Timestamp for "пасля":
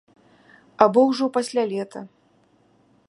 1.37-1.63